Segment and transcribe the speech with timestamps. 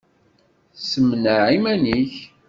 [0.79, 2.13] Ssemneɛ iman-nnek!